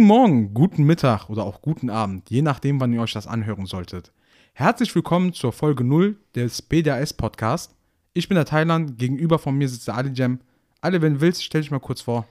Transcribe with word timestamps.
Guten 0.00 0.08
Morgen, 0.08 0.54
guten 0.54 0.84
Mittag 0.84 1.28
oder 1.28 1.44
auch 1.44 1.60
guten 1.60 1.90
Abend, 1.90 2.30
je 2.30 2.40
nachdem, 2.40 2.80
wann 2.80 2.90
ihr 2.90 3.02
euch 3.02 3.12
das 3.12 3.26
anhören 3.26 3.66
solltet. 3.66 4.12
Herzlich 4.54 4.94
willkommen 4.94 5.34
zur 5.34 5.52
Folge 5.52 5.84
0 5.84 6.16
des 6.34 6.62
BDAS 6.62 7.12
Podcast. 7.12 7.74
Ich 8.14 8.26
bin 8.26 8.36
der 8.36 8.46
Thailand, 8.46 8.96
gegenüber 8.96 9.38
von 9.38 9.56
mir 9.56 9.68
sitzt 9.68 9.88
der 9.88 9.96
Ali 9.96 10.10
Jam. 10.14 10.40
Ali, 10.80 11.02
wenn 11.02 11.16
du 11.16 11.20
willst, 11.20 11.44
stell 11.44 11.60
dich 11.60 11.70
mal 11.70 11.80
kurz 11.80 12.00
vor. 12.00 12.26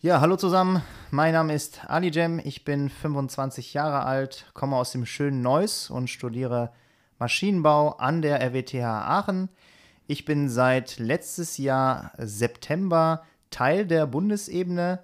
Ja, 0.00 0.20
hallo 0.20 0.36
zusammen. 0.36 0.80
Mein 1.10 1.32
Name 1.32 1.54
ist 1.54 1.80
Ali 1.88 2.12
Jem. 2.12 2.40
Ich 2.44 2.64
bin 2.64 2.88
25 2.88 3.74
Jahre 3.74 4.04
alt, 4.04 4.46
komme 4.54 4.76
aus 4.76 4.92
dem 4.92 5.04
schönen 5.04 5.42
Neuss 5.42 5.90
und 5.90 6.08
studiere 6.08 6.70
Maschinenbau 7.18 7.96
an 7.96 8.22
der 8.22 8.40
RWTH 8.40 8.84
Aachen. 8.84 9.48
Ich 10.06 10.24
bin 10.24 10.48
seit 10.48 11.00
letztes 11.00 11.58
Jahr 11.58 12.12
September 12.16 13.24
Teil 13.50 13.88
der 13.88 14.06
Bundesebene 14.06 15.00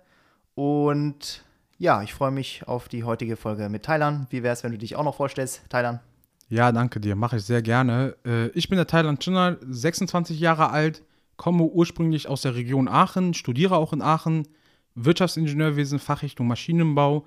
und 0.54 1.42
ja, 1.78 2.02
ich 2.02 2.12
freue 2.12 2.32
mich 2.32 2.66
auf 2.66 2.88
die 2.88 3.04
heutige 3.04 3.36
Folge 3.36 3.68
mit 3.68 3.84
Thailand. 3.84 4.26
Wie 4.30 4.42
wäre 4.42 4.52
es, 4.52 4.64
wenn 4.64 4.72
du 4.72 4.78
dich 4.78 4.96
auch 4.96 5.04
noch 5.04 5.14
vorstellst, 5.14 5.62
Thailand? 5.70 6.00
Ja, 6.48 6.72
danke 6.72 6.98
dir, 6.98 7.14
mache 7.14 7.36
ich 7.36 7.44
sehr 7.44 7.62
gerne. 7.62 8.16
Äh, 8.26 8.48
ich 8.48 8.68
bin 8.68 8.76
der 8.76 8.86
Thailand 8.86 9.20
Chunal, 9.22 9.58
26 9.62 10.40
Jahre 10.40 10.70
alt, 10.70 11.04
komme 11.36 11.64
ursprünglich 11.64 12.28
aus 12.28 12.42
der 12.42 12.54
Region 12.54 12.88
Aachen, 12.88 13.34
studiere 13.34 13.76
auch 13.76 13.92
in 13.92 14.02
Aachen, 14.02 14.48
Wirtschaftsingenieurwesen, 14.94 15.98
Fachrichtung 15.98 16.48
Maschinenbau 16.48 17.26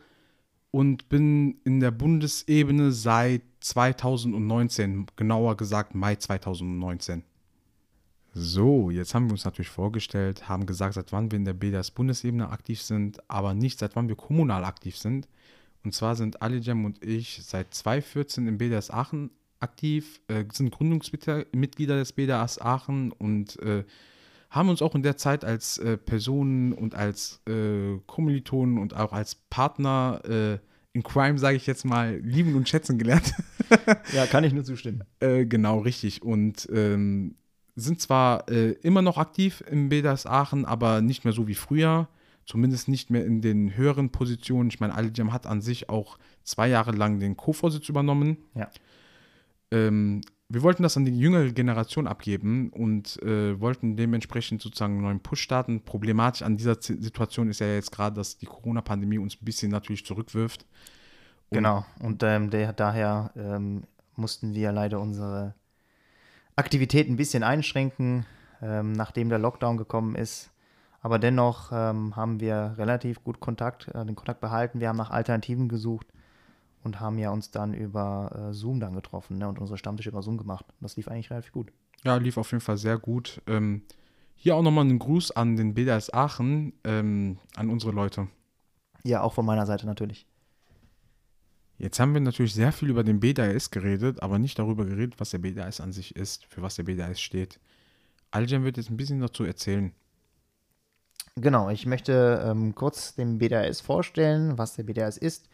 und 0.72 1.08
bin 1.08 1.59
in 1.64 1.80
der 1.80 1.92
Bundesebene 1.92 2.92
seit 2.92 3.44
2019, 3.62 5.06
genauer 5.16 5.56
gesagt 5.56 5.95
Mai 5.95 6.16
2019. 6.16 7.23
So, 8.34 8.90
jetzt 8.90 9.14
haben 9.14 9.26
wir 9.26 9.34
uns 9.34 9.44
natürlich 9.44 9.70
vorgestellt, 9.70 10.48
haben 10.48 10.66
gesagt, 10.66 10.94
seit 10.94 11.12
wann 11.12 11.32
wir 11.32 11.38
in 11.38 11.44
der 11.44 11.54
BDS-Bundesebene 11.54 12.50
aktiv 12.50 12.82
sind, 12.82 13.20
aber 13.30 13.54
nicht 13.54 13.80
seit 13.80 13.96
wann 13.98 14.08
wir 14.08 14.16
kommunal 14.16 14.64
aktiv 14.64 14.98
sind. 14.98 15.28
Und 15.84 15.94
zwar 15.94 16.16
sind 16.16 16.42
Alijam 16.42 16.86
und 16.86 17.04
ich 17.04 17.42
seit 17.44 17.74
2014 17.74 18.48
im 18.48 18.58
BDS 18.58 18.90
Aachen 18.90 19.32
aktiv, 19.59 20.22
äh, 20.28 20.46
sind 20.52 20.72
Gründungsmitglieder 20.72 21.96
des 21.98 22.14
BDS 22.14 22.59
Aachen 22.62 23.12
und 23.12 23.59
äh, 23.59 23.84
haben 24.50 24.70
uns 24.70 24.82
auch 24.82 24.96
in 24.96 25.04
der 25.04 25.18
Zeit 25.18 25.44
als 25.44 25.78
äh, 25.80 25.98
Personen 25.98 26.72
und 26.72 26.96
als 26.96 27.42
äh, 27.48 27.98
Kommilitonen 28.08 28.78
und 28.78 28.96
auch 28.96 29.12
als 29.12 29.36
Partner 29.36 30.22
äh, 30.26 30.58
in 30.94 31.04
Crime, 31.04 31.38
sage 31.38 31.58
ich 31.58 31.68
jetzt 31.68 31.86
mal, 31.86 32.18
lieben 32.18 32.56
und 32.56 32.68
schätzen 32.68 32.98
gelernt. 32.98 33.34
ja, 34.14 34.26
kann 34.26 34.44
ich 34.44 34.54
nur 34.54 34.64
zustimmen. 34.64 35.04
Äh, 35.20 35.46
genau, 35.46 35.80
richtig. 35.80 36.22
Und 36.22 36.68
ähm, 36.72 37.36
sind 37.75 38.02
zwar 38.02 38.50
äh, 38.50 38.72
immer 38.81 39.02
noch 39.02 39.17
aktiv 39.17 39.64
im 39.69 39.89
BDAS 39.89 40.25
Aachen, 40.25 40.66
aber 40.66 41.02
nicht 41.02 41.23
mehr 41.23 41.33
so 41.33 41.47
wie 41.47 41.55
früher. 41.55 42.08
Zumindest 42.45 42.88
nicht 42.88 43.09
mehr 43.09 43.25
in 43.25 43.41
den 43.41 43.78
höheren 43.78 44.09
Positionen. 44.09 44.69
Ich 44.69 44.80
meine, 44.80 44.95
Alijam 44.95 45.31
hat 45.31 45.45
an 45.45 45.61
sich 45.61 45.89
auch 45.89 46.17
zwei 46.44 46.67
Jahre 46.67 46.91
lang 46.91 47.19
den 47.19 47.38
Co-Vorsitz 47.38 47.88
übernommen. 47.88 48.38
Ja. 48.55 48.69
Ähm, 49.72 50.22
wir 50.50 50.63
wollten 50.63 50.83
das 50.83 50.97
an 50.97 51.05
die 51.05 51.17
jüngere 51.17 51.51
Generation 51.51 52.07
abgeben 52.07 52.72
und 52.72 53.22
äh, 53.23 53.59
wollten 53.62 53.96
dementsprechend 53.96 54.62
sozusagen 54.62 54.96
einen 54.96 55.03
neuen 55.03 55.19
Push 55.22 55.41
starten. 55.41 55.81
Problematisch 55.81 56.41
an 56.41 56.57
dieser 56.57 56.79
Z 56.81 57.01
Situation 57.01 57.50
ist 57.50 57.59
ja 57.59 57.67
jetzt 57.67 57.91
gerade, 57.91 58.17
dass 58.17 58.38
die 58.38 58.47
Corona-Pandemie 58.47 59.17
uns 59.17 59.35
ein 59.35 59.46
bisschen 59.46 59.72
natürlich 59.72 60.06
zurückwirft. 60.06 60.66
Und 61.50 61.57
genau, 61.57 61.85
und 62.00 62.22
ähm, 62.23 62.50
der, 62.50 62.73
daher 62.73 63.31
ähm, 63.38 63.84
mussten 64.17 64.53
wir 64.53 64.73
leider 64.73 65.00
unsere 65.00 65.56
Aktivität 66.56 67.09
ein 67.09 67.16
bisschen 67.16 67.44
einschränken, 67.44 68.25
ähm, 68.62 68.94
nachdem 68.94 69.29
der 69.29 69.39
Lockdown 69.39 69.78
gekommen 69.78 70.16
ist. 70.16 70.51
Aber 71.01 71.17
dennoch 71.17 71.72
ähm, 71.73 72.16
haben 72.16 72.39
wir 72.39 72.75
relativ 72.78 73.23
gut 73.23 73.39
Kontakt, 73.39 73.88
äh, 73.88 74.06
den 74.06 74.16
Kontakt 74.16 74.39
behalten. 74.39 74.79
Wir 74.79 74.90
haben 74.90 74.97
nach 74.97 75.09
Alternativen 75.09 75.67
gesucht 75.67 76.07
und 76.84 77.00
haben 77.00 77.17
ja 77.17 77.31
uns 77.31 77.51
dann 77.51 77.73
über 77.73 78.50
äh, 78.50 78.53
Zoom 78.53 78.79
dann 78.79 78.94
getroffen 78.94 79.38
ne, 79.38 79.47
und 79.47 79.59
unsere 79.59 79.78
Stammtische 79.78 80.09
über 80.09 80.22
Zoom 80.22 80.38
gemacht. 80.38 80.66
Das 80.79 80.95
lief 80.97 81.07
eigentlich 81.07 81.31
relativ 81.31 81.51
gut. 81.51 81.72
Ja, 82.03 82.17
lief 82.17 82.38
auf 82.38 82.51
jeden 82.51 82.61
Fall 82.61 82.78
sehr 82.78 82.97
gut. 82.97 83.41
Ähm, 83.47 83.84
hier 84.35 84.56
auch 84.56 84.63
nochmal 84.63 84.85
einen 84.85 85.00
Gruß 85.00 85.31
an 85.31 85.56
den 85.56 85.73
BDS 85.73 86.13
Aachen, 86.13 86.73
ähm, 86.84 87.38
an 87.56 87.69
unsere 87.69 87.91
Leute. 87.91 88.28
Ja, 89.03 89.22
auch 89.22 89.34
von 89.34 89.45
meiner 89.45 89.66
Seite 89.66 89.85
natürlich. 89.85 90.25
Jetzt 91.81 92.00
haben 92.00 92.14
wir 92.14 92.22
natürlich 92.22 92.53
sehr 92.53 92.72
viel 92.72 92.92
über 92.92 93.03
den 93.03 93.19
BDAS 93.19 93.72
geredet, 93.72 94.22
aber 94.22 94.38
nicht 94.38 94.59
darüber 94.59 94.86
geredet, 94.86 95.16
was 95.18 95.31
der 95.31 95.40
BDAS 95.40 95.81
an 95.81 95.92
sich 95.92 96.16
ist, 96.16 96.46
für 96.46 96.62
was 96.62 96.75
der 96.75 96.84
BDAS 96.84 97.19
steht. 97.19 97.59
Aljan 98.30 98.64
wird 98.64 98.78
jetzt 98.78 98.92
ein 98.92 98.97
bisschen 98.97 99.19
dazu 99.19 99.44
erzählen. 99.44 99.91
Genau, 101.38 101.72
ich 101.72 101.88
möchte 101.88 102.40
ähm, 102.46 102.75
kurz 102.75 103.16
den 103.16 103.40
BDAS 103.40 103.81
vorstellen, 103.81 104.59
was 104.59 104.75
der 104.75 104.84
BDAS 104.84 105.18
ist, 105.18 105.50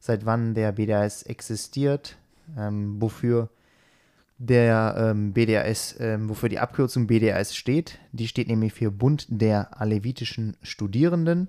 seit 0.00 0.26
wann 0.26 0.54
der 0.54 0.72
BDAS 0.72 1.22
existiert, 1.22 2.16
ähm, 2.58 3.00
wofür 3.00 3.48
der 4.38 4.96
ähm, 4.98 5.32
BDAS, 5.32 5.94
ähm, 6.00 6.28
wofür 6.28 6.48
die 6.48 6.58
Abkürzung 6.58 7.06
BDAS 7.06 7.54
steht. 7.54 8.00
Die 8.10 8.26
steht 8.26 8.48
nämlich 8.48 8.72
für 8.72 8.90
Bund 8.90 9.26
der 9.28 9.80
alevitischen 9.80 10.56
Studierenden. 10.62 11.46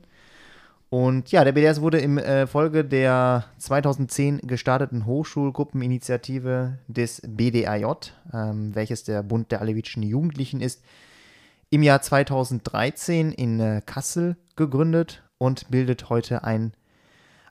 Und 0.93 1.31
ja, 1.31 1.45
der 1.45 1.53
BDS 1.53 1.79
wurde 1.79 1.99
im 1.99 2.17
äh, 2.17 2.45
Folge 2.47 2.83
der 2.83 3.45
2010 3.59 4.39
gestarteten 4.39 5.05
Hochschulgruppeninitiative 5.05 6.79
des 6.89 7.21
BDAJ, 7.25 8.11
ähm, 8.33 8.75
welches 8.75 9.05
der 9.05 9.23
Bund 9.23 9.53
der 9.53 9.61
alevitischen 9.61 10.03
Jugendlichen 10.03 10.59
ist, 10.59 10.83
im 11.69 11.81
Jahr 11.81 12.01
2013 12.01 13.31
in 13.31 13.61
äh, 13.61 13.81
Kassel 13.85 14.35
gegründet 14.57 15.23
und 15.37 15.71
bildet 15.71 16.09
heute 16.09 16.43
ein, 16.43 16.73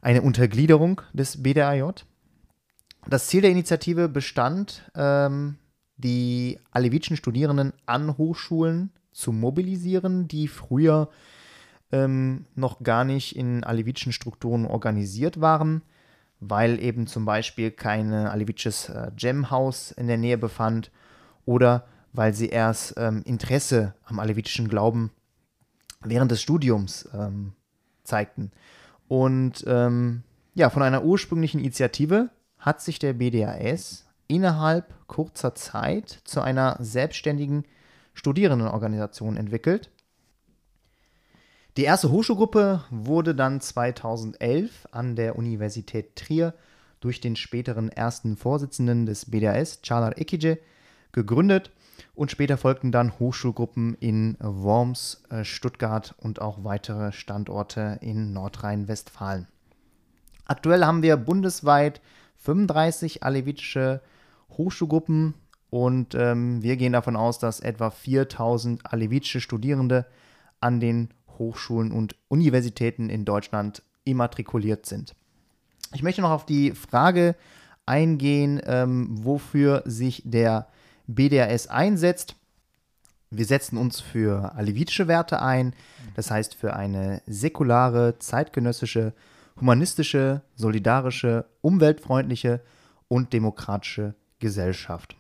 eine 0.03 0.21
Untergliederung 0.21 1.01
des 1.15 1.43
BDAJ. 1.43 2.05
Das 3.09 3.29
Ziel 3.29 3.41
der 3.41 3.53
Initiative 3.53 4.11
bestand, 4.11 4.83
ähm, 4.95 5.57
die 5.97 6.61
alevitischen 6.73 7.17
Studierenden 7.17 7.73
an 7.87 8.19
Hochschulen 8.19 8.91
zu 9.13 9.33
mobilisieren, 9.33 10.29
die 10.29 10.47
früher 10.47 11.09
ähm, 11.93 12.47
noch 12.55 12.83
gar 12.83 13.05
nicht 13.05 13.37
in 13.37 13.65
alevitischen 13.65 14.13
Strukturen 14.13 14.67
organisiert 14.67 15.41
waren, 15.41 15.83
weil 16.41 16.83
eben 16.83 17.07
zum 17.07 17.25
Beispiel 17.25 17.71
kein 17.71 18.13
alevitisches 18.13 18.89
äh, 18.89 19.11
Gemhaus 19.17 19.93
in 19.93 20.07
der 20.07 20.17
Nähe 20.17 20.39
befand 20.39 20.91
oder 21.45 21.85
weil 22.13 22.35
sie 22.35 22.49
erst 22.49 22.95
ähm, 22.97 23.23
Interesse 23.25 23.95
am 24.05 24.19
alevitischen 24.19 24.69
Glauben 24.69 25.11
während 26.03 26.31
des 26.31 26.43
Studiums 26.43 27.09
ähm, 27.15 27.53
zeigten. 28.05 28.51
Und 29.09 29.65
ähm, 29.67 30.23
ja, 30.55 30.71
von 30.71 30.83
einer 30.83 31.05
ursprünglichen 31.05 31.61
Initiative 31.61 32.31
hat 32.59 32.81
sich 32.81 32.99
der 32.99 33.13
BDAS 33.15 34.07
innerhalb 34.29 34.95
kurzer 35.07 35.55
Zeit 35.55 36.21
zu 36.25 36.41
einer 36.41 36.77
selbstständigen 36.81 37.65
Studierendenorganisation 38.15 39.37
entwickelt 39.37 39.91
die 41.77 41.85
erste 41.85 42.11
Hochschulgruppe 42.11 42.85
wurde 42.91 43.35
dann 43.35 43.61
2011 43.61 44.89
an 44.91 45.15
der 45.15 45.37
Universität 45.37 46.17
Trier 46.17 46.55
durch 47.01 47.21
den 47.21 47.37
späteren 47.37 47.89
ersten 47.89 48.37
Vorsitzenden 48.37 49.07
des 49.07 49.31
BDAS, 49.31 49.81
Chalar 49.83 50.19
Ekije, 50.19 50.59
gegründet 51.13 51.71
und 52.15 52.31
später 52.31 52.57
folgten 52.57 52.93
dann 52.93 53.19
Hochschulgruppen 53.19 53.95
in 53.95 54.37
Worms, 54.41 55.23
äh, 55.31 55.45
Stuttgart 55.45 56.15
und 56.19 56.41
auch 56.41 56.65
weitere 56.65 57.13
Standorte 57.13 57.99
in 58.01 58.33
Nordrhein-Westfalen. 58.33 59.47
Aktuell 60.47 60.85
haben 60.85 61.03
wir 61.03 61.17
bundesweit 61.17 62.01
35 62.39 63.23
alevitische 63.23 64.01
Hochschulgruppen 64.57 65.35
und 65.71 66.15
ähm, 66.17 66.63
wir 66.63 66.77
gehen 66.77 66.93
davon 66.93 67.17
aus, 67.17 67.39
dass 67.39 67.61
etwa 67.61 67.91
4000 67.91 68.93
alevitische 68.93 69.41
Studierende 69.41 70.07
an 70.61 70.81
den 70.81 71.11
Hochschulen 71.41 71.91
und 71.91 72.15
Universitäten 72.29 73.11
in 73.11 73.25
Deutschland 73.25 73.83
immatrikuliert 74.05 74.87
sind. 74.87 75.17
Ich 75.93 76.05
möchte 76.05 76.21
noch 76.21 76.31
auf 76.31 76.47
die 76.47 76.71
Frage 76.73 77.35
eingehen, 77.87 78.61
ähm, 78.65 79.09
wofür 79.25 79.83
sich 79.85 80.23
der 80.25 80.69
BDAS 81.09 81.67
einsetzt. 81.67 82.37
Wir 83.31 83.45
setzen 83.45 83.77
uns 83.77 84.01
für 84.01 84.55
alevitische 84.55 85.09
Werte 85.09 85.43
ein, 85.43 85.75
das 86.15 86.31
heißt 86.31 86.55
für 86.55 86.75
eine 86.75 87.23
säkulare, 87.27 88.19
zeitgenössische, 88.19 89.13
humanistische, 89.61 90.43
solidarische, 90.55 91.47
umweltfreundliche 91.61 92.61
und 93.09 93.33
demokratische 93.33 94.15
Gesellschaft. 94.39 95.17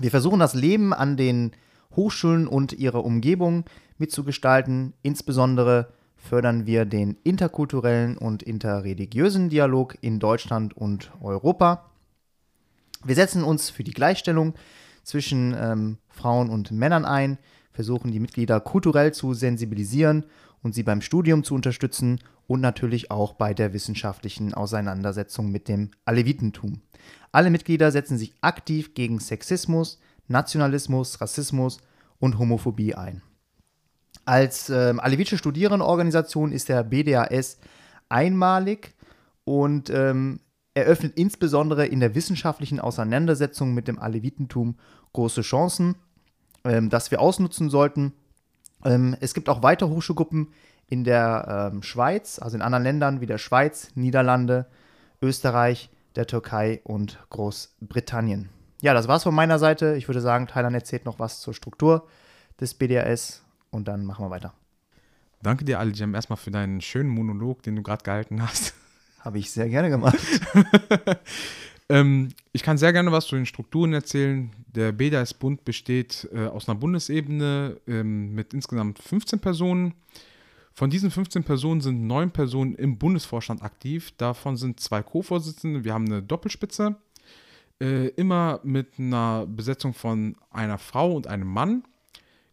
Wir 0.00 0.10
versuchen 0.10 0.40
das 0.40 0.54
Leben 0.54 0.92
an 0.92 1.16
den 1.16 1.52
Hochschulen 1.96 2.46
und 2.46 2.72
ihrer 2.72 3.04
Umgebung 3.04 3.64
mitzugestalten. 3.98 4.94
Insbesondere 5.02 5.92
fördern 6.16 6.66
wir 6.66 6.84
den 6.84 7.16
interkulturellen 7.24 8.18
und 8.18 8.42
interreligiösen 8.42 9.48
Dialog 9.48 9.96
in 10.00 10.18
Deutschland 10.18 10.76
und 10.76 11.10
Europa. 11.20 11.90
Wir 13.04 13.14
setzen 13.14 13.44
uns 13.44 13.70
für 13.70 13.84
die 13.84 13.92
Gleichstellung 13.92 14.54
zwischen 15.04 15.54
ähm, 15.58 15.98
Frauen 16.08 16.50
und 16.50 16.70
Männern 16.72 17.04
ein, 17.04 17.38
versuchen 17.72 18.10
die 18.10 18.20
Mitglieder 18.20 18.60
kulturell 18.60 19.14
zu 19.14 19.34
sensibilisieren 19.34 20.24
und 20.62 20.74
sie 20.74 20.82
beim 20.82 21.00
Studium 21.00 21.44
zu 21.44 21.54
unterstützen 21.54 22.18
und 22.48 22.60
natürlich 22.60 23.10
auch 23.10 23.34
bei 23.34 23.54
der 23.54 23.72
wissenschaftlichen 23.72 24.52
Auseinandersetzung 24.54 25.52
mit 25.52 25.68
dem 25.68 25.92
Alevitentum. 26.04 26.80
Alle 27.30 27.50
Mitglieder 27.50 27.92
setzen 27.92 28.18
sich 28.18 28.34
aktiv 28.40 28.94
gegen 28.94 29.20
Sexismus, 29.20 30.00
Nationalismus, 30.28 31.20
Rassismus 31.20 31.78
und 32.18 32.38
Homophobie 32.38 32.94
ein. 32.94 33.22
Als 34.24 34.68
ähm, 34.68 35.00
alevitische 35.00 35.38
Studierendenorganisation 35.38 36.52
ist 36.52 36.68
der 36.68 36.84
BDAS 36.84 37.58
einmalig 38.08 38.94
und 39.44 39.90
ähm, 39.90 40.40
eröffnet 40.74 41.14
insbesondere 41.16 41.86
in 41.86 42.00
der 42.00 42.14
wissenschaftlichen 42.14 42.80
Auseinandersetzung 42.80 43.74
mit 43.74 43.88
dem 43.88 43.98
Alevitentum 43.98 44.76
große 45.12 45.40
Chancen, 45.40 45.96
ähm, 46.64 46.90
das 46.90 47.10
wir 47.10 47.20
ausnutzen 47.20 47.70
sollten. 47.70 48.12
Ähm, 48.84 49.16
es 49.20 49.34
gibt 49.34 49.48
auch 49.48 49.62
weitere 49.62 49.88
Hochschulgruppen 49.88 50.48
in 50.86 51.04
der 51.04 51.70
ähm, 51.72 51.82
Schweiz, 51.82 52.38
also 52.38 52.56
in 52.56 52.62
anderen 52.62 52.84
Ländern 52.84 53.20
wie 53.20 53.26
der 53.26 53.38
Schweiz, 53.38 53.90
Niederlande, 53.94 54.66
Österreich, 55.20 55.90
der 56.16 56.26
Türkei 56.26 56.80
und 56.84 57.18
Großbritannien. 57.30 58.48
Ja, 58.80 58.94
das 58.94 59.08
war's 59.08 59.24
von 59.24 59.34
meiner 59.34 59.58
Seite. 59.58 59.96
Ich 59.96 60.08
würde 60.08 60.20
sagen, 60.20 60.46
Thailand 60.46 60.74
erzählt 60.74 61.04
noch 61.04 61.18
was 61.18 61.40
zur 61.40 61.52
Struktur 61.52 62.06
des 62.60 62.74
BDAS 62.74 63.42
und 63.70 63.88
dann 63.88 64.04
machen 64.04 64.24
wir 64.24 64.30
weiter. 64.30 64.54
Danke 65.42 65.64
dir, 65.64 65.78
Aljam, 65.78 66.14
erstmal 66.14 66.36
für 66.36 66.50
deinen 66.50 66.80
schönen 66.80 67.08
Monolog, 67.08 67.62
den 67.62 67.76
du 67.76 67.82
gerade 67.82 68.02
gehalten 68.04 68.42
hast. 68.42 68.74
Habe 69.20 69.38
ich 69.38 69.50
sehr 69.50 69.68
gerne 69.68 69.90
gemacht. 69.90 70.18
ähm, 71.88 72.30
ich 72.52 72.62
kann 72.62 72.78
sehr 72.78 72.92
gerne 72.92 73.10
was 73.12 73.26
zu 73.26 73.36
den 73.36 73.46
Strukturen 73.46 73.92
erzählen. 73.92 74.50
Der 74.68 74.92
BDAS-Bund 74.92 75.64
besteht 75.64 76.28
äh, 76.32 76.46
aus 76.46 76.68
einer 76.68 76.78
Bundesebene 76.78 77.80
ähm, 77.86 78.34
mit 78.34 78.54
insgesamt 78.54 79.00
15 79.00 79.40
Personen. 79.40 79.94
Von 80.72 80.90
diesen 80.90 81.10
15 81.10 81.42
Personen 81.42 81.80
sind 81.80 82.06
neun 82.06 82.30
Personen 82.30 82.76
im 82.76 82.98
Bundesvorstand 82.98 83.62
aktiv. 83.62 84.12
Davon 84.16 84.56
sind 84.56 84.78
zwei 84.78 85.02
Co-Vorsitzende. 85.02 85.82
Wir 85.82 85.92
haben 85.92 86.06
eine 86.06 86.22
Doppelspitze. 86.22 86.96
Äh, 87.80 88.08
immer 88.08 88.60
mit 88.64 88.98
einer 88.98 89.46
Besetzung 89.46 89.94
von 89.94 90.36
einer 90.50 90.78
Frau 90.78 91.14
und 91.14 91.28
einem 91.28 91.46
Mann. 91.46 91.84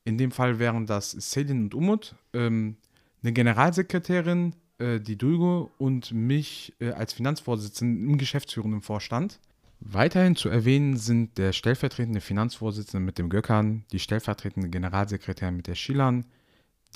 In 0.04 0.20
dem 0.20 0.32
Fall 0.32 0.60
wären 0.60 0.86
das 0.86 1.12
Selin 1.12 1.64
und 1.64 1.74
Umut. 1.74 2.16
Ähm, 2.34 2.78
eine 3.24 3.34
Generalsekretärin, 3.34 4.54
äh, 4.78 5.00
die 5.00 5.18
Dulgo 5.18 5.72
und 5.80 6.12
mich 6.12 6.74
äh, 6.80 6.92
als 6.92 7.14
Finanzvorsitzenden 7.14 8.08
im 8.08 8.18
geschäftsführenden 8.20 8.82
Vorstand. 8.82 9.40
Weiterhin 9.80 10.36
zu 10.36 10.50
erwähnen 10.50 10.96
sind 10.98 11.38
der 11.40 11.54
stellvertretende 11.54 12.22
Finanzvorsitzende 12.22 13.04
mit 13.04 13.18
dem 13.18 13.30
Göckern, 13.30 13.84
die 13.92 14.00
stellvertretende 14.00 14.70
Generalsekretärin 14.70 15.56
mit 15.56 15.68
der 15.68 15.76
Schillern, 15.76 16.26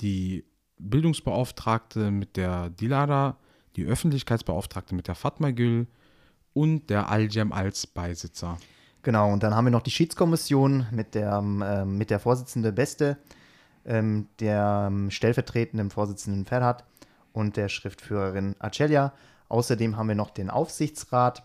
die 0.00 0.44
Bildungsbeauftragte 0.78 2.10
mit 2.12 2.36
der 2.36 2.70
Dilara, 2.70 3.38
die 3.76 3.84
Öffentlichkeitsbeauftragte 3.84 4.94
mit 4.94 5.08
der 5.08 5.14
Fatma 5.14 5.50
Gül 5.50 5.88
und 6.52 6.90
der 6.90 7.08
Aljem 7.08 7.52
als 7.52 7.86
Beisitzer. 7.86 8.58
Genau, 9.02 9.32
und 9.32 9.42
dann 9.42 9.54
haben 9.54 9.64
wir 9.64 9.70
noch 9.70 9.82
die 9.82 9.90
Schiedskommission 9.90 10.86
mit 10.90 11.14
der, 11.14 11.38
ähm, 11.38 11.96
mit 11.96 12.10
der 12.10 12.20
Vorsitzende 12.20 12.72
Beste, 12.72 13.16
ähm, 13.86 14.28
der 14.40 14.88
ähm, 14.88 15.10
stellvertretenden 15.10 15.90
Vorsitzenden 15.90 16.44
Ferhat 16.44 16.84
und 17.32 17.56
der 17.56 17.68
Schriftführerin 17.68 18.56
Acelia. 18.58 19.12
Außerdem 19.48 19.96
haben 19.96 20.08
wir 20.08 20.14
noch 20.14 20.30
den 20.30 20.50
Aufsichtsrat, 20.50 21.44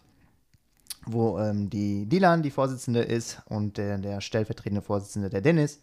wo 1.06 1.40
ähm, 1.40 1.69
die 1.69 2.08
Dilan 2.08 2.44
die 2.44 2.51
Vorsitzende 2.51 3.01
ist 3.01 3.42
und 3.46 3.78
der, 3.78 3.98
der 4.00 4.22
stellvertretende 4.22 4.81
Vorsitzende 4.81 5.30
der 5.30 5.42
Dennis 5.42 5.80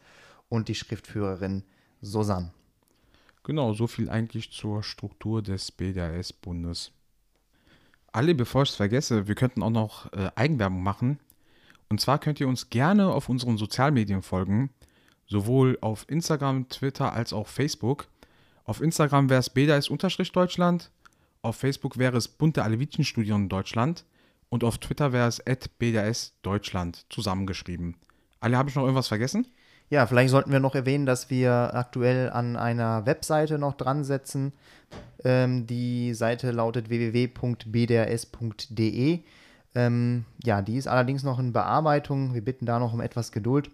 und 0.48 0.68
die 0.68 0.74
Schriftführerin 0.74 1.64
Susanne. 2.02 2.50
Genau, 3.44 3.72
so 3.72 3.86
viel 3.86 4.10
eigentlich 4.10 4.52
zur 4.52 4.82
Struktur 4.82 5.42
des 5.42 5.72
BDAS-Bundes. 5.72 6.92
Alle, 8.12 8.34
bevor 8.34 8.62
ich 8.62 8.70
es 8.70 8.76
vergesse, 8.76 9.26
wir 9.26 9.34
könnten 9.34 9.62
auch 9.62 9.70
noch 9.70 10.12
äh, 10.12 10.30
Eigenwerbung 10.34 10.82
machen. 10.82 11.18
Und 11.88 12.00
zwar 12.00 12.18
könnt 12.18 12.40
ihr 12.40 12.48
uns 12.48 12.70
gerne 12.70 13.08
auf 13.08 13.28
unseren 13.28 13.58
Sozialmedien 13.58 14.22
folgen, 14.22 14.70
sowohl 15.26 15.78
auf 15.80 16.04
Instagram, 16.08 16.68
Twitter 16.68 17.12
als 17.12 17.32
auch 17.32 17.48
Facebook. 17.48 18.08
Auf 18.64 18.80
Instagram 18.80 19.30
wäre 19.30 19.40
es 19.40 19.50
BDAS-Deutschland, 19.50 20.90
auf 21.42 21.56
Facebook 21.56 21.98
wäre 21.98 22.16
es 22.16 22.28
Bund 22.28 22.56
der 22.56 22.64
Alevitenstudien 22.64 23.48
Deutschland 23.48 24.04
und 24.48 24.62
auf 24.62 24.78
Twitter 24.78 25.12
wäre 25.12 25.28
es 25.28 25.42
BDAS 25.78 26.34
Deutschland 26.42 27.06
zusammengeschrieben. 27.08 27.96
Alle, 28.40 28.58
habe 28.58 28.68
ich 28.68 28.76
noch 28.76 28.82
irgendwas 28.82 29.08
vergessen? 29.08 29.46
Ja, 29.92 30.06
vielleicht 30.06 30.30
sollten 30.30 30.50
wir 30.52 30.58
noch 30.58 30.74
erwähnen, 30.74 31.04
dass 31.04 31.28
wir 31.28 31.52
aktuell 31.74 32.30
an 32.30 32.56
einer 32.56 33.04
Webseite 33.04 33.58
noch 33.58 33.74
dran 33.74 34.04
setzen. 34.04 34.54
Ähm, 35.22 35.66
die 35.66 36.14
Seite 36.14 36.50
lautet 36.50 36.88
www.bdrs.de. 36.88 37.60
Ähm, 39.74 40.24
ja, 40.42 40.62
die 40.62 40.78
ist 40.78 40.86
allerdings 40.88 41.24
noch 41.24 41.38
in 41.38 41.52
Bearbeitung. 41.52 42.32
Wir 42.32 42.42
bitten 42.42 42.64
da 42.64 42.78
noch 42.78 42.94
um 42.94 43.02
etwas 43.02 43.32
Geduld. 43.32 43.70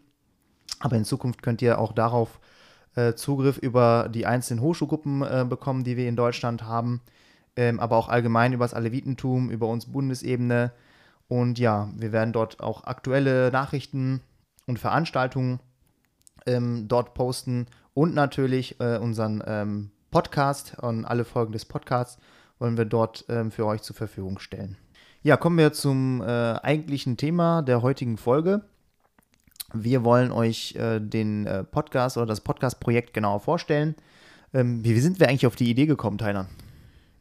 Aber 0.81 0.97
in 0.97 1.05
Zukunft 1.05 1.41
könnt 1.41 1.63
ihr 1.63 1.79
auch 1.79 1.93
darauf 1.93 2.41
äh, 2.97 3.15
Zugriff 3.15 3.59
über 3.59 4.09
die 4.13 4.27
einzelnen 4.27 4.61
Hochschulgruppen 4.61 5.23
äh, 5.23 5.47
bekommen, 5.49 5.85
die 5.85 5.97
wir 5.97 6.09
in 6.09 6.17
Deutschland 6.17 6.65
haben. 6.65 7.01
Ähm, 7.55 7.79
aber 7.79 7.97
auch 7.97 8.09
allgemein 8.09 8.53
über 8.53 8.65
das 8.65 8.75
Alevitentum, 8.75 9.51
über 9.51 9.69
uns 9.69 9.87
Bundesebene. 9.87 10.73
Und 11.29 11.61
ja, 11.61 11.91
wir 11.95 12.11
werden 12.11 12.33
dort 12.33 12.59
auch 12.59 12.83
aktuelle 12.83 13.53
Nachrichten 13.53 14.21
und 14.67 14.81
Veranstaltungen 14.81 15.61
ähm, 16.47 16.87
dort 16.89 17.15
posten 17.15 17.67
und 17.95 18.15
natürlich 18.15 18.81
äh, 18.81 18.99
unseren 18.99 19.43
ähm, 19.47 19.91
Podcast 20.11 20.77
und 20.81 21.05
alle 21.05 21.25
Folgen 21.25 21.53
des 21.53 21.65
Podcasts 21.65 22.19
wollen 22.59 22.77
wir 22.77 22.85
dort 22.85 23.25
ähm, 23.29 23.51
für 23.51 23.67
euch 23.67 23.83
zur 23.83 23.97
Verfügung 23.97 24.39
stellen. 24.39 24.77
Ja, 25.23 25.37
kommen 25.37 25.59
wir 25.59 25.73
zum 25.73 26.23
äh, 26.23 26.25
eigentlichen 26.25 27.17
Thema 27.17 27.63
der 27.63 27.83
heutigen 27.83 28.17
Folge. 28.17 28.63
Wir 29.75 30.05
wollen 30.05 30.33
euch 30.33 30.75
äh, 30.77 31.01
den 31.01 31.47
äh, 31.47 31.65
Podcast 31.65 32.17
oder 32.17 32.27
das 32.27 32.41
Podcast-Projekt 32.41 33.13
genauer 33.13 33.41
vorstellen. 33.41 33.97
Ähm, 34.55 34.83
wie 34.83 34.99
sind 35.01 35.21
wir 35.21 35.29
eigentlich 35.29 35.47
auf 35.47 35.57
die 35.57 35.69
Idee 35.69 35.87
gekommen, 35.87 36.19
Tyler? 36.19 36.49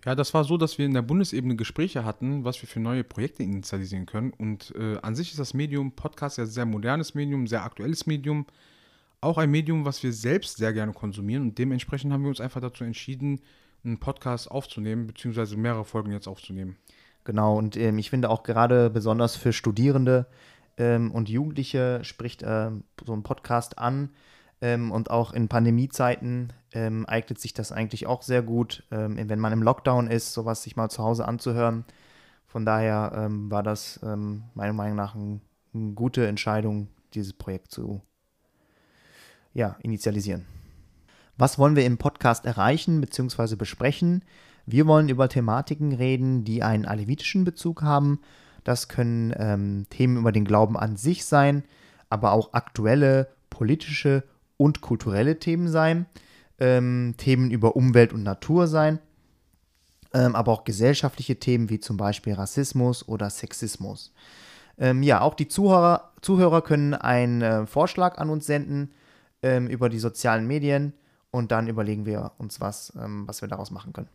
Ja, 0.06 0.16
das 0.16 0.34
war 0.34 0.46
so, 0.46 0.56
dass 0.56 0.78
wir 0.78 0.86
in 0.86 0.94
der 0.94 1.02
Bundesebene 1.02 1.58
Gespräche 1.58 2.06
hatten, 2.06 2.46
was 2.46 2.62
wir 2.62 2.70
für 2.70 2.80
neue 2.80 3.04
Projekte 3.04 3.44
initialisieren 3.44 4.06
können. 4.06 4.32
Und 4.32 4.74
äh, 4.78 4.98
an 5.02 5.16
sich 5.16 5.32
ist 5.32 5.40
das 5.40 5.54
Medium 5.54 5.92
Podcast 5.92 6.38
ja 6.38 6.46
ein 6.46 6.50
sehr 6.50 6.66
modernes 6.66 7.14
Medium, 7.14 7.48
sehr 7.48 7.64
aktuelles 7.64 8.06
Medium 8.06 8.46
auch 9.22 9.38
ein 9.38 9.50
Medium, 9.50 9.86
was 9.86 10.04
wir 10.04 10.14
selbst 10.14 10.58
sehr 10.58 10.74
gerne 10.74 10.94
konsumieren 10.94 11.44
und 11.44 11.58
dementsprechend 11.58 12.14
haben 12.14 12.24
wir 12.24 12.30
uns 12.30 12.42
einfach 12.42 12.62
dazu 12.62 12.84
entschieden, 12.84 13.42
einen 13.84 14.00
Podcast 14.00 14.50
aufzunehmen, 14.50 15.08
beziehungsweise 15.08 15.58
mehrere 15.58 15.86
Folgen 15.86 16.12
jetzt 16.12 16.28
aufzunehmen. 16.28 16.78
Genau, 17.24 17.58
und 17.58 17.76
ähm, 17.78 17.98
ich 17.98 18.10
finde 18.10 18.30
auch 18.30 18.44
gerade 18.44 18.90
besonders 18.90 19.36
für 19.36 19.54
Studierende 19.54 20.28
ähm, 20.78 21.12
und 21.12 21.30
Jugendliche 21.30 22.04
spricht 22.04 22.44
äh, 22.44 22.72
so 23.06 23.14
ein 23.14 23.24
Podcast 23.24 23.78
an. 23.78 24.10
Ähm, 24.60 24.92
und 24.92 25.12
auch 25.12 25.34
in 25.34 25.50
Pandemiezeiten 25.50 26.52
ähm, 26.72 27.06
eignet 27.06 27.40
sich 27.40 27.54
das 27.54 27.72
eigentlich 27.72 28.08
auch 28.08 28.24
sehr 28.24 28.42
gut, 28.42 28.84
ähm, 28.90 29.18
wenn 29.30 29.40
man 29.40 29.54
im 29.54 29.62
Lockdown 29.62 30.08
ist, 30.08 30.34
sowas 30.34 30.64
sich 30.64 30.76
mal 30.76 30.90
zu 30.90 31.04
Hause 31.04 31.28
anzuhören. 31.28 31.86
Von 32.48 32.66
daher 32.66 33.12
ähm, 33.16 33.52
war 33.52 33.62
das 33.62 34.00
meiner 34.02 34.74
Meinung 34.74 34.96
nach 34.96 35.14
ein, 35.14 35.42
eine 35.74 35.92
gute 35.92 36.26
Entscheidung, 36.26 36.88
dieses 37.14 37.34
Projekt 37.34 37.72
zu 37.72 38.02
ja, 39.58 39.76
initialisieren. 39.82 40.46
Was 41.36 41.58
wollen 41.58 41.76
wir 41.76 41.84
im 41.84 41.98
Podcast 41.98 42.46
erreichen 42.46 43.02
bzw. 43.02 43.56
besprechen? 43.56 44.24
Wir 44.68 44.86
wollen 44.86 45.10
über 45.10 45.30
Thematiken 45.30 45.94
reden, 45.94 46.44
die 46.44 46.62
einen 46.62 46.86
alevitischen 46.86 47.44
Bezug 47.44 47.82
haben. 47.82 48.20
Das 48.64 48.88
können 48.88 49.34
ähm, 49.36 49.88
Themen 49.90 50.18
über 50.18 50.32
den 50.32 50.46
Glauben 50.46 50.78
an 50.78 50.96
sich 50.96 51.26
sein, 51.26 51.64
aber 52.08 52.34
auch 52.34 52.54
aktuelle 52.54 53.30
politische 53.50 54.24
und 54.58 54.82
kulturelle 54.82 55.40
Themen 55.40 55.70
sein, 55.70 56.06
ähm, 56.60 57.16
Themen 57.18 57.50
über 57.50 57.76
Umwelt 57.76 58.14
und 58.14 58.22
Natur 58.22 58.68
sein, 58.68 59.00
ähm, 60.14 60.36
aber 60.36 60.52
auch 60.52 60.66
gesellschaftliche 60.66 61.40
Themen 61.40 61.72
wie 61.72 61.80
zum 61.80 61.98
Beispiel 61.98 62.34
Rassismus 62.34 63.08
oder 63.08 63.32
Sexismus. 63.32 64.14
Ähm, 64.78 65.02
ja, 65.02 65.22
auch 65.22 65.34
die 65.34 65.48
Zuhörer, 65.48 66.12
Zuhörer 66.22 66.62
können 66.62 66.94
einen 66.94 67.42
äh, 67.42 67.66
Vorschlag 67.66 68.20
an 68.20 68.30
uns 68.30 68.46
senden 68.46 68.92
ähm, 69.48 69.68
über 69.68 69.90
die 69.90 70.00
sozialen 70.00 70.46
Medien 70.46 70.94
und 71.32 71.52
dann 71.52 71.68
überlegen 71.68 72.06
wir 72.06 72.34
uns 72.38 72.60
was, 72.60 72.94
ähm, 73.02 73.28
was 73.28 73.42
wir 73.42 73.48
daraus 73.48 73.72
machen 73.72 73.94
können. 73.94 74.10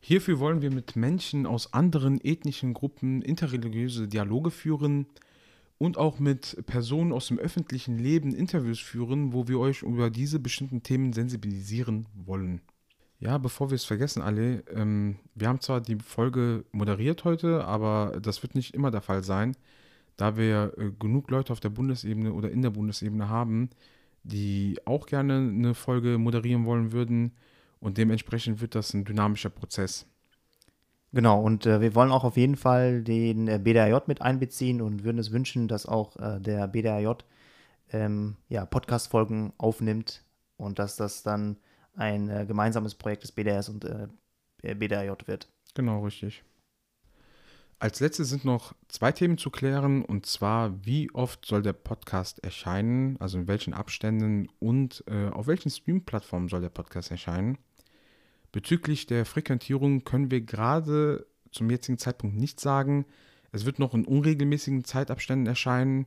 Hierfür 0.00 0.38
wollen 0.38 0.62
wir 0.62 0.70
mit 0.70 0.96
Menschen 0.96 1.46
aus 1.46 1.72
anderen 1.74 2.20
ethnischen 2.24 2.72
Gruppen 2.72 3.20
interreligiöse 3.22 4.08
Dialoge 4.08 4.50
führen 4.50 5.06
und 5.78 5.98
auch 5.98 6.18
mit 6.18 6.64
Personen 6.66 7.12
aus 7.12 7.28
dem 7.28 7.38
öffentlichen 7.38 7.98
Leben 7.98 8.34
Interviews 8.34 8.80
führen, 8.80 9.32
wo 9.32 9.48
wir 9.48 9.58
euch 9.58 9.82
über 9.82 10.10
diese 10.10 10.38
bestimmten 10.38 10.82
Themen 10.82 11.12
sensibilisieren 11.12 12.06
wollen. 12.14 12.60
Ja, 13.18 13.36
bevor 13.36 13.70
wir 13.70 13.74
es 13.74 13.84
vergessen, 13.84 14.22
alle, 14.22 14.64
ähm, 14.74 15.16
wir 15.34 15.48
haben 15.48 15.60
zwar 15.60 15.82
die 15.82 15.96
Folge 15.96 16.64
moderiert 16.72 17.24
heute, 17.24 17.64
aber 17.64 18.18
das 18.22 18.42
wird 18.42 18.54
nicht 18.54 18.74
immer 18.74 18.90
der 18.90 19.02
Fall 19.02 19.22
sein, 19.22 19.54
da 20.16 20.38
wir 20.38 20.72
äh, 20.78 20.90
genug 20.98 21.30
Leute 21.30 21.52
auf 21.52 21.60
der 21.60 21.68
Bundesebene 21.68 22.32
oder 22.32 22.50
in 22.50 22.62
der 22.62 22.70
Bundesebene 22.70 23.28
haben, 23.28 23.68
die 24.22 24.78
auch 24.84 25.06
gerne 25.06 25.34
eine 25.38 25.74
Folge 25.74 26.18
moderieren 26.18 26.64
wollen 26.64 26.92
würden. 26.92 27.32
und 27.80 27.96
dementsprechend 27.96 28.60
wird 28.60 28.74
das 28.74 28.92
ein 28.92 29.06
dynamischer 29.06 29.48
Prozess. 29.48 30.06
Genau, 31.12 31.40
und 31.40 31.66
äh, 31.66 31.80
wir 31.80 31.94
wollen 31.94 32.12
auch 32.12 32.24
auf 32.24 32.36
jeden 32.36 32.56
Fall 32.56 33.02
den 33.02 33.48
äh, 33.48 33.58
BDAJ 33.58 34.02
mit 34.06 34.22
einbeziehen 34.22 34.80
und 34.80 35.02
würden 35.02 35.18
es 35.18 35.32
wünschen, 35.32 35.66
dass 35.66 35.86
auch 35.86 36.16
äh, 36.16 36.40
der 36.40 36.68
BDAJ 36.68 37.14
ähm, 37.92 38.36
ja, 38.48 38.64
Podcast-Folgen 38.66 39.52
aufnimmt 39.58 40.24
und 40.56 40.78
dass 40.78 40.96
das 40.96 41.22
dann 41.22 41.56
ein 41.94 42.28
äh, 42.28 42.46
gemeinsames 42.46 42.94
Projekt 42.94 43.24
des 43.24 43.32
BDS 43.32 43.68
und 43.70 43.84
äh, 43.84 44.08
BDAJ 44.74 45.26
wird. 45.26 45.48
Genau, 45.74 46.04
richtig. 46.04 46.44
Als 47.80 47.98
letztes 48.00 48.28
sind 48.28 48.44
noch 48.44 48.74
zwei 48.88 49.10
Themen 49.10 49.38
zu 49.38 49.48
klären, 49.48 50.04
und 50.04 50.26
zwar, 50.26 50.84
wie 50.84 51.10
oft 51.14 51.46
soll 51.46 51.62
der 51.62 51.72
Podcast 51.72 52.44
erscheinen, 52.44 53.16
also 53.20 53.38
in 53.38 53.48
welchen 53.48 53.72
Abständen 53.72 54.50
und 54.58 55.02
äh, 55.06 55.28
auf 55.30 55.46
welchen 55.46 55.70
Stream-Plattformen 55.70 56.50
soll 56.50 56.60
der 56.60 56.68
Podcast 56.68 57.10
erscheinen. 57.10 57.56
Bezüglich 58.52 59.06
der 59.06 59.24
Frequentierung 59.24 60.04
können 60.04 60.30
wir 60.30 60.42
gerade 60.42 61.26
zum 61.52 61.70
jetzigen 61.70 61.96
Zeitpunkt 61.96 62.36
nicht 62.36 62.60
sagen. 62.60 63.06
Es 63.50 63.64
wird 63.64 63.78
noch 63.78 63.94
in 63.94 64.04
unregelmäßigen 64.04 64.84
Zeitabständen 64.84 65.46
erscheinen. 65.46 66.06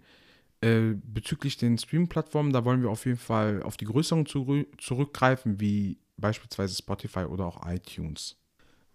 Äh, 0.61 0.93
bezüglich 1.03 1.57
den 1.57 1.79
Stream-Plattformen, 1.79 2.53
da 2.53 2.65
wollen 2.65 2.83
wir 2.83 2.91
auf 2.91 3.07
jeden 3.07 3.17
Fall 3.17 3.63
auf 3.63 3.77
die 3.77 3.85
größeren 3.85 4.27
zu 4.27 4.67
zurückgreifen, 4.77 5.59
wie 5.59 5.97
beispielsweise 6.17 6.75
Spotify 6.75 7.21
oder 7.21 7.45
auch 7.47 7.67
iTunes. 7.67 8.37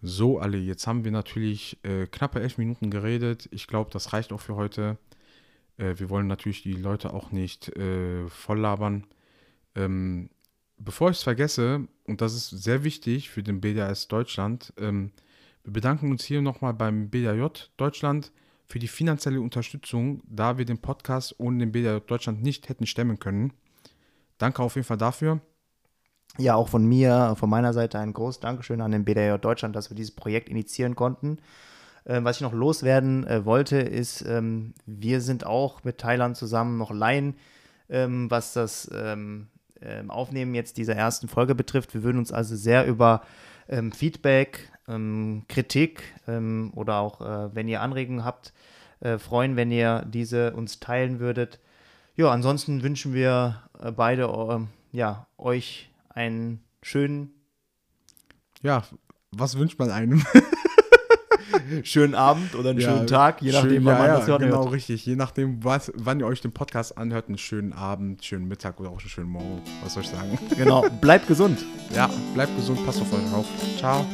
So, 0.00 0.38
alle, 0.38 0.58
jetzt 0.58 0.86
haben 0.86 1.04
wir 1.04 1.10
natürlich 1.10 1.78
äh, 1.82 2.06
knappe 2.06 2.40
elf 2.40 2.56
Minuten 2.56 2.90
geredet. 2.90 3.48
Ich 3.50 3.66
glaube, 3.66 3.90
das 3.90 4.12
reicht 4.12 4.32
auch 4.32 4.40
für 4.40 4.54
heute. 4.54 4.96
Äh, 5.76 5.94
wir 5.98 6.08
wollen 6.08 6.28
natürlich 6.28 6.62
die 6.62 6.74
Leute 6.74 7.12
auch 7.12 7.32
nicht 7.32 7.68
äh, 7.76 8.28
voll 8.28 8.60
labern. 8.60 9.06
Ähm, 9.74 10.30
bevor 10.76 11.10
ich 11.10 11.18
es 11.18 11.22
vergesse, 11.24 11.88
und 12.04 12.20
das 12.20 12.34
ist 12.34 12.50
sehr 12.50 12.84
wichtig 12.84 13.28
für 13.30 13.42
den 13.42 13.60
BDAS 13.60 14.06
Deutschland, 14.08 14.72
ähm, 14.78 15.10
wir 15.64 15.72
bedanken 15.72 16.10
uns 16.10 16.24
hier 16.24 16.42
nochmal 16.42 16.74
beim 16.74 17.10
BDAJ 17.10 17.70
Deutschland 17.76 18.32
für 18.66 18.78
die 18.78 18.88
finanzielle 18.88 19.40
Unterstützung, 19.40 20.22
da 20.26 20.58
wir 20.58 20.64
den 20.64 20.78
Podcast 20.78 21.34
ohne 21.38 21.58
den 21.58 21.72
BDA 21.72 22.00
Deutschland 22.00 22.42
nicht 22.42 22.68
hätten 22.68 22.86
stemmen 22.86 23.18
können. 23.18 23.52
Danke 24.38 24.62
auf 24.62 24.76
jeden 24.76 24.86
Fall 24.86 24.96
dafür. 24.96 25.40
Ja, 26.38 26.54
auch 26.54 26.68
von 26.68 26.84
mir, 26.86 27.34
von 27.36 27.50
meiner 27.50 27.72
Seite 27.72 27.98
ein 27.98 28.12
großes 28.12 28.40
Dankeschön 28.40 28.80
an 28.80 28.92
den 28.92 29.04
BDA 29.04 29.38
Deutschland, 29.38 29.74
dass 29.74 29.90
wir 29.90 29.96
dieses 29.96 30.14
Projekt 30.14 30.48
initiieren 30.48 30.94
konnten. 30.94 31.38
Äh, 32.04 32.22
was 32.22 32.36
ich 32.36 32.42
noch 32.42 32.52
loswerden 32.52 33.26
äh, 33.26 33.44
wollte, 33.44 33.78
ist, 33.78 34.22
ähm, 34.22 34.74
wir 34.86 35.20
sind 35.20 35.44
auch 35.44 35.82
mit 35.82 35.98
Thailand 35.98 36.36
zusammen 36.36 36.78
noch 36.78 36.92
Laien, 36.92 37.34
ähm, 37.88 38.30
was 38.30 38.52
das 38.52 38.88
ähm, 38.94 39.48
ähm 39.80 40.10
Aufnehmen 40.10 40.54
jetzt 40.54 40.76
dieser 40.76 40.94
ersten 40.94 41.26
Folge 41.26 41.56
betrifft. 41.56 41.92
Wir 41.94 42.04
würden 42.04 42.18
uns 42.18 42.32
also 42.32 42.54
sehr 42.54 42.86
über 42.86 43.22
ähm, 43.68 43.90
Feedback, 43.90 44.70
ähm, 44.86 45.42
Kritik 45.48 46.02
oder 46.74 46.98
auch, 46.98 47.20
äh, 47.20 47.54
wenn 47.54 47.68
ihr 47.68 47.82
Anregungen 47.82 48.24
habt, 48.24 48.52
äh, 49.00 49.18
freuen, 49.18 49.56
wenn 49.56 49.70
ihr 49.70 50.04
diese 50.08 50.52
uns 50.52 50.80
teilen 50.80 51.20
würdet. 51.20 51.58
Ja, 52.16 52.30
ansonsten 52.30 52.82
wünschen 52.82 53.12
wir 53.12 53.62
äh, 53.80 53.92
beide 53.92 54.24
äh, 54.24 54.96
ja, 54.96 55.26
euch 55.36 55.87
einen 56.18 56.64
schönen. 56.82 57.30
Ja, 58.60 58.82
was 59.30 59.56
wünscht 59.56 59.78
man 59.78 59.90
einem? 59.90 60.24
schönen 61.84 62.14
Abend 62.14 62.54
oder 62.54 62.70
einen 62.70 62.80
ja, 62.80 62.90
schönen 62.90 63.06
Tag, 63.06 63.40
je 63.40 63.52
nachdem, 63.52 63.70
schön, 63.70 63.84
wann 63.84 63.94
ja, 63.94 64.00
man 64.00 64.08
das 64.08 64.26
hört. 64.26 64.40
Genau, 64.40 64.64
richtig. 64.64 65.06
Je 65.06 65.16
nachdem, 65.16 65.62
was, 65.64 65.92
wann 65.94 66.18
ihr 66.20 66.26
euch 66.26 66.40
den 66.40 66.52
Podcast 66.52 66.98
anhört, 66.98 67.28
einen 67.28 67.38
schönen 67.38 67.72
Abend, 67.72 68.24
schönen 68.24 68.48
Mittag 68.48 68.80
oder 68.80 68.90
auch 68.90 68.98
einen 68.98 69.08
schönen 69.08 69.30
Morgen. 69.30 69.62
Was 69.82 69.94
soll 69.94 70.02
ich 70.02 70.08
sagen? 70.10 70.38
Genau. 70.56 70.84
Bleibt 71.00 71.28
gesund. 71.28 71.64
Ja, 71.94 72.10
bleibt 72.34 72.54
gesund, 72.56 72.84
passt 72.84 73.00
auf 73.00 73.12
euch 73.12 73.32
auf. 73.32 73.46
Ciao. 73.78 74.04